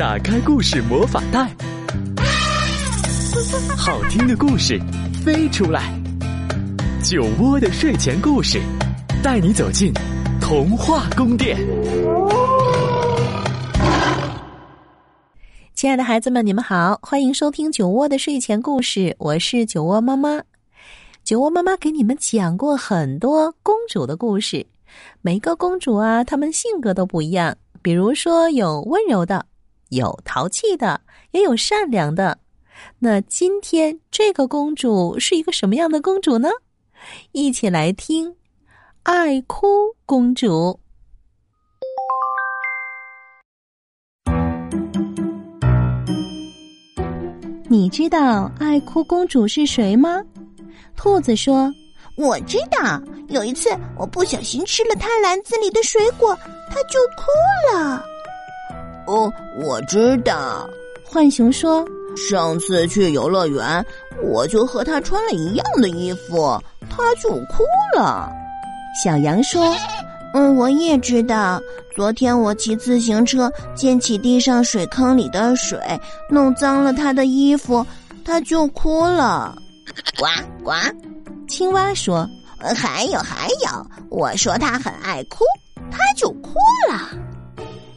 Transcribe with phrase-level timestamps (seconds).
[0.00, 1.54] 打开故事魔法袋，
[3.76, 4.80] 好听的故事
[5.22, 5.92] 飞出来。
[7.04, 8.58] 酒窝的睡前故事，
[9.22, 9.92] 带你走进
[10.40, 11.58] 童话宫殿。
[15.74, 20.40] 亲爱的孩子们，你们好，欢迎收听酒窝的睡前故事，我是酒窝妈妈。
[21.24, 24.64] 酒窝妈妈给你们讲过很多公主的故事，
[25.20, 27.54] 每个公主啊，她们性格都不一样。
[27.82, 29.44] 比如说，有温柔的，
[29.90, 32.38] 有淘气的，也有善良的。
[32.98, 36.48] 那今天这个公主是一个什么样的公主呢？
[37.32, 38.30] 一起来听
[39.02, 39.66] 《爱哭
[40.06, 40.46] 公主》。
[47.68, 50.20] 你知道爱哭公主是谁吗？
[50.96, 51.72] 兔子说
[52.18, 56.36] ：“我知道，有一次我不小心吃了它篮子里的水果，
[56.68, 57.24] 它就哭
[57.72, 58.04] 了。”
[59.10, 60.70] 哦，我知道。
[61.04, 61.84] 浣熊说
[62.16, 63.84] ：“上次去游乐园，
[64.22, 66.56] 我就和他穿了一样的衣服，
[66.88, 67.64] 他就哭
[67.96, 68.30] 了。”
[69.02, 69.74] 小羊说
[70.32, 71.60] ：“嗯，我也知道。
[71.96, 75.76] 昨天我骑自行车溅起地上水坑里的水，
[76.30, 77.84] 弄脏了他的衣服，
[78.24, 79.56] 他就哭了。”
[80.16, 80.26] 呱
[80.62, 80.70] 呱，
[81.48, 82.24] 青蛙说
[82.76, 85.44] ：“还有还有，我说他很爱哭，
[85.90, 86.54] 他就哭
[86.88, 87.10] 了。”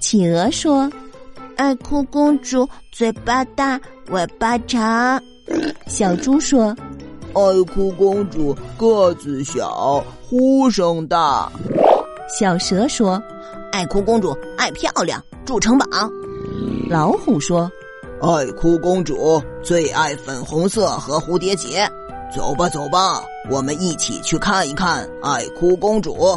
[0.00, 0.90] 企鹅说
[1.56, 5.20] ：“爱哭公主嘴巴大，尾巴长。”
[5.86, 6.76] 小猪说
[7.34, 11.50] ：“爱哭公主个子小，呼声大。”
[12.28, 13.22] 小蛇说
[13.72, 15.86] ：“爱哭公主爱漂亮，住城堡。”
[16.88, 17.70] 老虎说。
[18.20, 21.88] 爱哭公主最爱粉红色和蝴蝶结，
[22.34, 26.36] 走吧走吧，我们一起去看一看爱哭公主。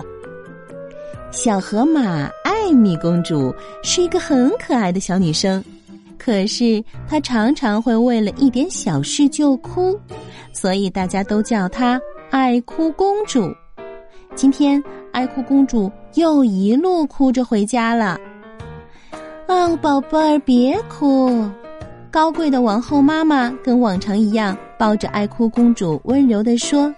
[1.31, 2.29] 小河马
[2.61, 5.63] 艾米公主是一个很可爱的小女生，
[6.17, 9.99] 可是她常常会为了一点小事就哭，
[10.53, 13.51] 所以大家都叫她爱哭公主。
[14.35, 18.17] 今天爱哭公主又一路哭着回家了。
[19.47, 21.49] 哦，宝贝儿，别哭。
[22.11, 26.93] 高贵的王后妈妈跟往常一样抱着爱哭公主，温柔地说：“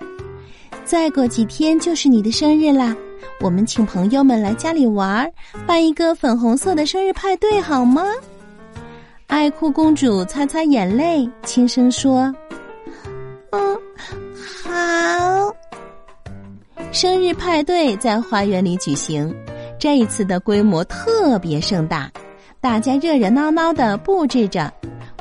[0.84, 2.96] 再过几天就是你的生日啦，
[3.40, 5.30] 我们请朋友们来家里玩，
[5.66, 8.04] 办一个粉红色的生日派对，好吗？”
[9.28, 12.34] 爱哭公主擦擦眼泪，轻声说
[13.52, 13.80] ：“嗯，
[14.64, 15.56] 好。”
[16.92, 19.34] 生日派对在花园里举行，
[19.80, 22.12] 这一次的规模特别盛大，
[22.62, 24.72] 大家热热闹闹的布置着。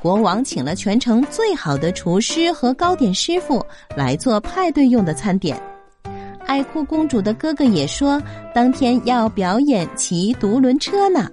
[0.03, 3.65] 国王请了全城最好的厨师和糕点师傅
[3.97, 5.57] 来做派对用的餐点。
[6.47, 8.23] 爱哭公主的哥哥也说，
[8.55, 11.29] 当天要表演骑独轮车呢。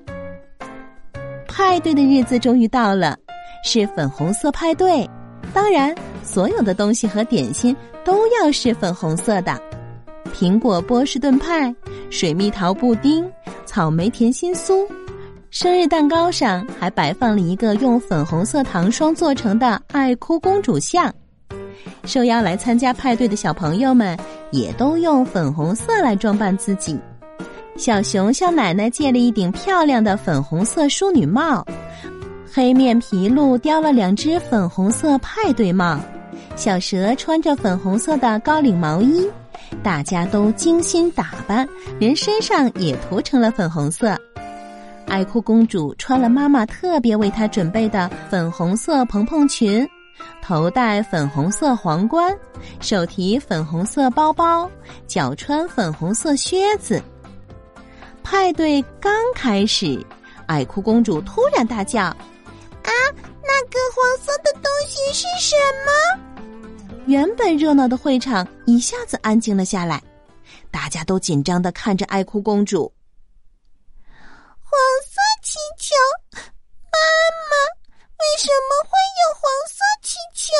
[1.47, 3.18] 派对的日子终于到了，
[3.64, 5.08] 是粉红色派对，
[5.53, 5.94] 当然，
[6.24, 7.75] 所有的东西和点心
[8.06, 9.59] 都要是粉红色的：
[10.34, 11.74] 苹果波士顿派、
[12.09, 13.30] 水蜜桃布丁、
[13.66, 14.88] 草莓甜心酥。
[15.52, 21.12] 生日蛋糕上还摆放了一个用粉红色糖霜做成的爱哭公主像，
[22.06, 24.16] 受邀来参加派对的小朋友们
[24.52, 27.00] 也都用粉红色来装扮自己。
[27.78, 31.66] 小熊向奶奶借了一顶漂亮的粉红色淑女帽，
[32.52, 35.98] 黑面皮鹿叼了两只粉红色派对帽，
[36.58, 39.26] 小蛇穿着粉红色的高领毛衣，
[39.82, 41.66] 大家都精心打扮，
[42.00, 44.18] 连身上也涂成了粉红色。
[45.08, 49.88] 爱哭公主穿了妈妈特别为她准备的粉红色蓬蓬裙，
[50.41, 52.38] 头戴粉红色皇冠，
[52.81, 54.69] 手提粉红色包包，
[55.07, 57.02] 脚穿粉红色靴子。
[58.24, 60.06] 派对刚开始，
[60.47, 62.16] 爱哭公主突然大叫：“啊，
[63.44, 65.91] 那个黄色的东西是什么？”
[67.07, 70.01] 原本热闹的会场一下子安静了下来，
[70.69, 72.91] 大家都紧张的看着爱哭公主。
[74.62, 75.95] 黄色气球，
[76.36, 76.98] 妈
[77.50, 77.51] 妈，
[78.19, 80.54] 为什么会有黄色气球？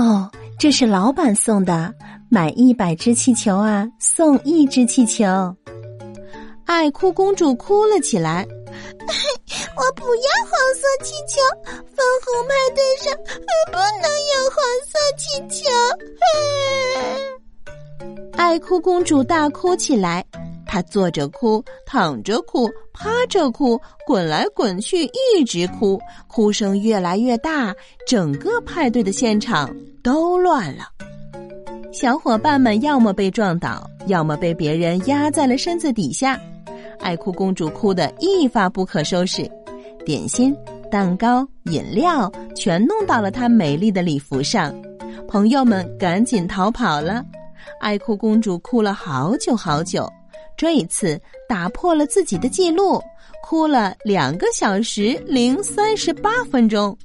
[0.00, 1.94] 哦，这是老板送的，
[2.28, 5.24] 买一百只气球啊，送一只气球。
[6.64, 8.46] 爱哭公主哭了起来，
[9.76, 13.16] 我不要黄色气球，粉红派对上
[13.66, 15.24] 不能有黄色气
[15.62, 15.70] 球。
[18.36, 20.24] 爱哭公主大哭起来。
[20.66, 27.74] 他坐着哭，躺着哭，趴着哭，滚来滚去，一直哭，哭声越来越大，
[28.06, 30.88] 整个派对的现场都乱了。
[31.92, 36.38] 小伙伴们要么被撞倒，要么被别人压在了身子底下。
[36.98, 39.48] 爱哭公主哭得一发不可收拾，
[40.04, 40.54] 点心、
[40.90, 44.74] 蛋糕、饮料全弄到了她美丽的礼服上。
[45.28, 47.24] 朋友们赶紧逃跑了，
[47.80, 50.10] 爱哭公主哭了好久好久，
[50.56, 53.00] 这一次打破了自己的记录，
[53.42, 56.96] 哭了两个小时零三十八分钟。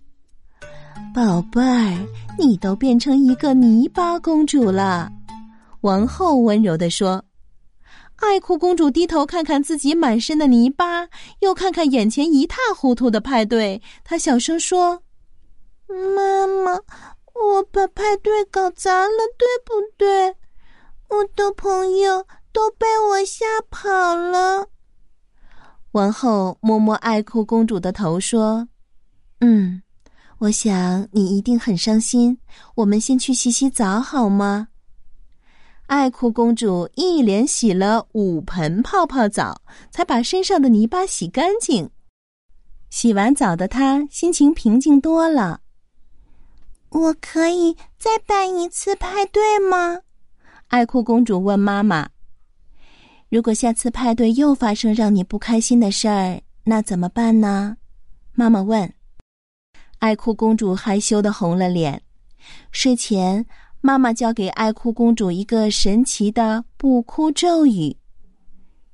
[1.13, 2.07] 宝贝儿，
[2.39, 5.11] 你都变成一个泥巴公主了，
[5.81, 7.23] 王后温柔地说。
[8.15, 11.07] 爱哭公主低头看看自己满身的泥巴，
[11.39, 15.01] 又看看眼前一塌糊涂的派对，她小声说
[15.89, 16.73] ：“妈妈，
[17.33, 20.27] 我把派对搞砸了，对不对？
[21.09, 24.67] 我的朋友都被我吓跑了。”
[25.93, 28.67] 王后摸摸爱哭公主的头说
[29.41, 29.81] ：“嗯，
[30.37, 32.37] 我想你一定很伤心。
[32.75, 34.69] 我们先去洗洗澡好吗？”
[35.87, 39.61] 爱哭公主一连洗了五盆泡泡澡，
[39.91, 41.89] 才把身上的泥巴洗干净。
[42.89, 45.59] 洗完澡的她心情平静多了。
[46.91, 49.99] 我可以再办一次派对吗？
[50.67, 52.07] 爱哭公主问妈妈。
[53.31, 57.77] 如果下次派对又发生让你不开心的事儿，那怎么办呢？
[58.33, 58.93] 妈妈问。
[59.99, 62.03] 爱哭公主害羞的红了脸。
[62.71, 63.47] 睡前。
[63.83, 67.97] 妈妈教给爱哭公主一个神奇的不哭咒语：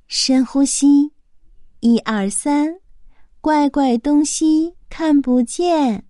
[0.06, 1.12] 深呼吸，
[1.80, 2.76] 一二三，
[3.42, 6.06] 怪怪东西看不见，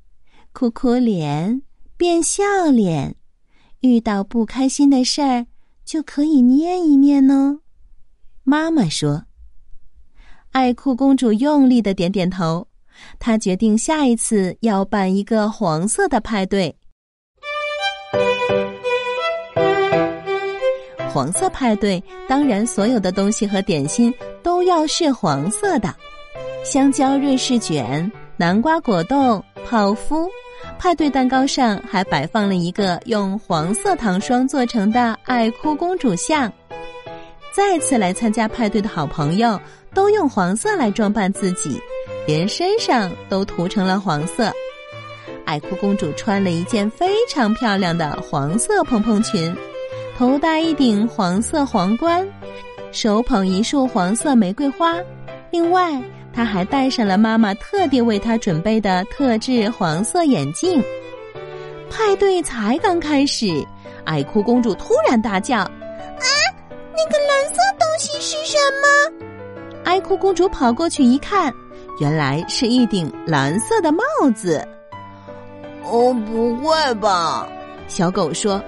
[0.52, 1.60] 哭哭脸
[1.96, 3.16] 变笑脸，
[3.80, 5.48] 遇到不开心的事儿
[5.84, 7.58] 就可以念一念哦。
[8.50, 9.22] 妈妈说
[10.52, 12.66] ：“爱哭公主用力的点点头，
[13.18, 16.74] 她决定下一次要办一个黄色的派对。”
[21.12, 24.10] 黄色派对，当然所有的东西和点心
[24.42, 25.94] 都要是黄色的。
[26.64, 30.26] 香蕉瑞士卷、南瓜果冻、泡芙，
[30.78, 36.50] 派对蛋糕上还摆放了一个用黄色糖霜做成的爱哭公主像。
[37.58, 39.60] 再次来参加派对的好朋友
[39.92, 41.76] 都用黄色来装扮自己，
[42.24, 44.52] 连身上都涂成了黄色。
[45.44, 49.52] 爱哭公主穿了一件非常漂亮的黄色蓬蓬裙。
[50.16, 52.24] 头戴一顶黄色皇冠，
[52.92, 54.94] 手捧一束黄色玫瑰花，
[55.50, 56.00] 另外
[56.32, 60.80] 她还戴上了妈妈特地为她准备的特制黄色眼镜。
[61.90, 63.66] 派对才刚开始，
[64.04, 65.68] 爱哭公主突然大叫：“，
[66.98, 69.26] 那个蓝色东西是什么？”
[69.86, 71.54] 爱哭公主跑过去一看，
[72.00, 74.02] 原来是一顶蓝色的帽
[74.34, 74.66] 子。
[75.84, 77.48] 哦，不会吧？
[77.86, 78.60] 小狗说。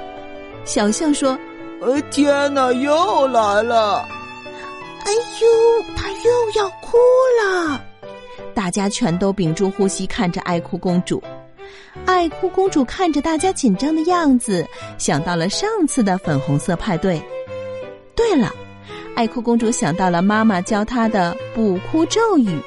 [0.65, 1.37] 小象说
[1.81, 4.07] ：“呃，天哪，又来了！
[5.05, 6.97] 哎呦，他又要哭
[7.43, 7.81] 了！”
[8.55, 11.23] 大家全都屏住呼吸，看着爱哭公主。
[12.07, 14.67] 爱哭公主看着大家紧张的样子，
[14.99, 17.21] 想到了上次的粉红色派对。
[18.21, 18.53] 对了，
[19.17, 22.59] 爱哭公主想到了妈妈教她的不哭咒语，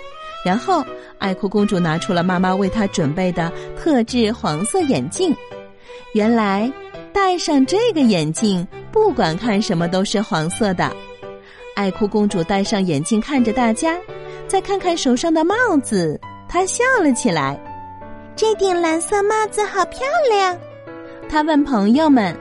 [0.44, 0.84] 然后
[1.20, 5.36] 爱哭公主拿出了妈妈为她准备的特制黄色眼镜。
[6.14, 6.72] 原来。
[7.14, 10.92] 戴上这个眼镜，不管看什么都是黄色的。
[11.76, 13.96] 爱哭公主戴上眼镜，看着大家，
[14.48, 16.20] 再看看手上的帽子，
[16.50, 17.56] 她笑了起来。
[18.36, 20.58] 这顶蓝色帽子好漂亮。
[21.30, 22.36] 她问朋友们：“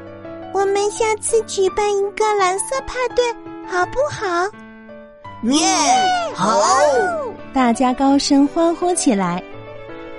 [0.52, 3.24] 我们下次举办一个蓝色派对，
[3.66, 4.48] 好不好？”
[5.44, 5.66] 耶，
[6.34, 6.60] 好！
[7.52, 9.42] 大家高声欢呼起来。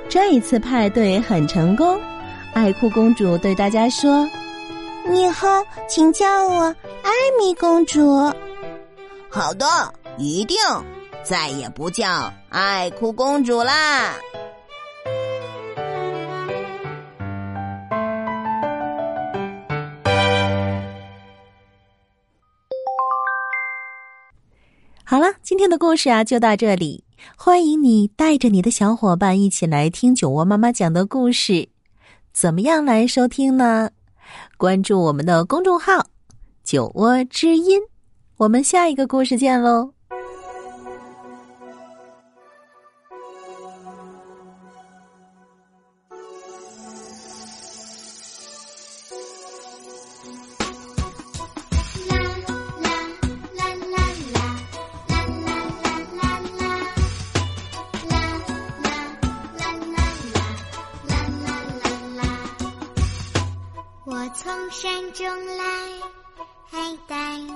[0.10, 2.00] 这一次派对很成功。
[2.54, 4.28] 爱哭公主对大家说。
[5.12, 5.48] 以后
[5.88, 6.64] 请叫我
[7.04, 8.32] 艾米公主。
[9.30, 9.66] 好的，
[10.18, 10.58] 一定，
[11.24, 14.14] 再也不叫爱哭公主啦。
[25.14, 27.04] 好了，今天的故事啊就到这里。
[27.38, 31.70] 欢迎你带着你的小伙伴一起来听酒窝妈妈讲的故事。
[32.34, 33.92] 怎么样来收听呢？
[34.58, 36.08] 关注我们的公众号
[36.66, 37.80] “酒窝之音”，
[38.38, 39.94] 我们下一个故事见喽。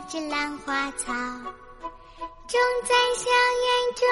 [0.09, 1.13] 只兰花草，
[2.47, 3.29] 种在小
[3.65, 4.07] 园中，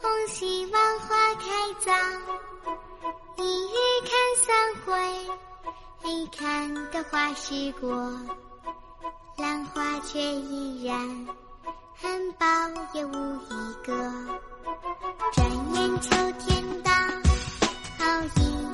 [0.00, 1.44] 红希望花开
[1.78, 1.92] 早，
[3.36, 4.10] 一日看
[4.44, 4.90] 三回，
[6.36, 8.12] 看的花时过，
[9.36, 11.28] 兰花却依然，
[12.36, 13.94] 苞也无一个，
[15.32, 16.90] 转眼秋天到，
[17.98, 18.69] 好一。